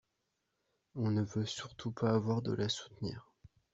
[0.95, 3.31] on ne veut surtout pas avoir de la soutenir.